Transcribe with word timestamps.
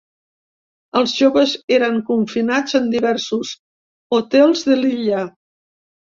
Els 1.01 1.11
joves 1.17 1.53
eren 1.77 1.99
confinats 2.07 2.79
en 2.81 2.89
diversos 2.95 3.53
hotels 4.19 4.67
de 4.73 4.81
l’illa. 4.83 5.23